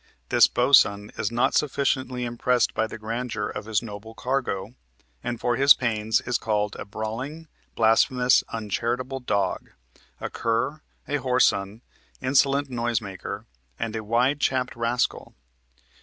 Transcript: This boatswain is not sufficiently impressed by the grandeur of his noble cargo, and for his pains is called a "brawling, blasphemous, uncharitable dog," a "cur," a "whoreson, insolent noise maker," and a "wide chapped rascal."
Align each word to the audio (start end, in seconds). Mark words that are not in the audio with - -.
This 0.29 0.47
boatswain 0.47 1.11
is 1.15 1.31
not 1.31 1.53
sufficiently 1.53 2.25
impressed 2.25 2.73
by 2.73 2.87
the 2.87 2.97
grandeur 2.97 3.45
of 3.47 3.65
his 3.65 3.83
noble 3.83 4.15
cargo, 4.15 4.73
and 5.23 5.39
for 5.39 5.57
his 5.57 5.75
pains 5.75 6.21
is 6.21 6.39
called 6.39 6.75
a 6.77 6.85
"brawling, 6.85 7.47
blasphemous, 7.75 8.43
uncharitable 8.51 9.19
dog," 9.19 9.73
a 10.19 10.27
"cur," 10.31 10.81
a 11.07 11.17
"whoreson, 11.19 11.81
insolent 12.19 12.67
noise 12.67 12.99
maker," 12.99 13.45
and 13.77 13.95
a 13.95 14.03
"wide 14.03 14.39
chapped 14.39 14.75
rascal." 14.75 15.35